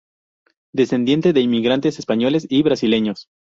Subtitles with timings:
[0.73, 3.27] Descendiente de inmigrantes españoles y brasileños.